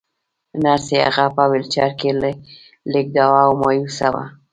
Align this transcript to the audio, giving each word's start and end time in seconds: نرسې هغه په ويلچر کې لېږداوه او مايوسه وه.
نرسې 0.63 0.97
هغه 1.05 1.25
په 1.35 1.43
ويلچر 1.51 1.89
کې 1.99 2.09
لېږداوه 2.91 3.39
او 3.45 3.51
مايوسه 3.61 4.07
وه. 4.13 4.25